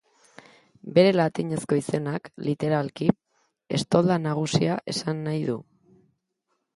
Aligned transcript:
Bere 0.93 1.09
latinezko 1.17 1.77
izenak, 1.81 2.31
literalki, 2.47 3.09
Estolda 3.79 4.17
Nagusia 4.23 4.79
esan 4.95 5.21
nahi 5.29 5.45
du. 5.51 5.59